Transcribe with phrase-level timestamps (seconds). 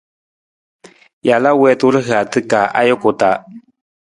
[1.27, 3.37] Jalaa wiitu rihaata ka ajuku taa.